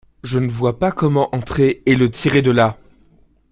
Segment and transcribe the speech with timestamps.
[0.23, 2.75] Je ne voyais pas comment entrer et le tirer de là.